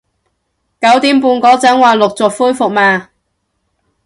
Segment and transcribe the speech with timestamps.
[0.81, 3.09] 九點半嗰陣話陸續恢復嘛